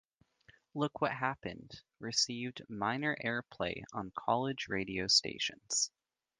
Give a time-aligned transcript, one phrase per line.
[0.73, 5.91] "Look What Happened" received minor airplay on college radio stations.